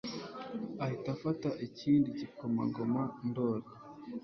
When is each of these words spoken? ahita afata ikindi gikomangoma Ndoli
ahita 0.83 1.09
afata 1.15 1.49
ikindi 1.67 2.07
gikomangoma 2.19 3.01
Ndoli 3.27 3.67